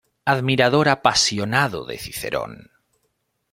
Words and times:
Admirador 0.25 0.87
apasionado 0.89 1.85
de 1.85 1.99
Cicerón. 1.99 2.71